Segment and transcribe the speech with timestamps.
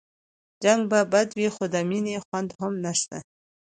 [0.63, 3.17] جنګ به بد وي خو د مينې خوند هم نشته